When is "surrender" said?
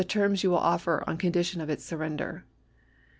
1.85-2.43